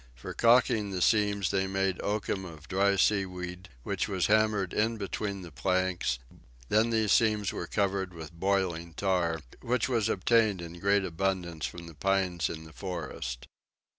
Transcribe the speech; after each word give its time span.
For 0.15 0.33
calking 0.33 0.89
the 0.89 0.99
seams 0.99 1.51
they 1.51 1.67
made 1.67 2.01
oakum 2.01 2.43
of 2.43 2.67
dry 2.67 2.95
seaweed, 2.95 3.69
which 3.83 4.07
was 4.07 4.25
hammered 4.25 4.73
in 4.73 4.97
between 4.97 5.43
the 5.43 5.51
planks; 5.51 6.17
then 6.69 6.89
these 6.89 7.11
seams 7.11 7.53
were 7.53 7.67
covered 7.67 8.11
with 8.11 8.33
boiling 8.33 8.95
tar, 8.95 9.41
which 9.61 9.87
was 9.87 10.09
obtained 10.09 10.59
in 10.59 10.79
great 10.79 11.05
abundance 11.05 11.67
from 11.67 11.85
the 11.85 11.93
pines 11.93 12.49
in 12.49 12.63
the 12.63 12.73
forest. 12.73 13.45